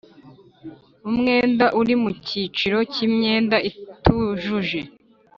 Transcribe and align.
Umwenda 1.09 1.65
uri 1.79 1.93
mu 2.01 2.09
cyiciro 2.27 2.77
cy 2.93 2.99
imyenda 3.07 3.57
itujuje 3.69 4.79